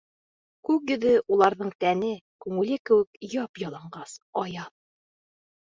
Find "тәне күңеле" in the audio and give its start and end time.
1.83-2.79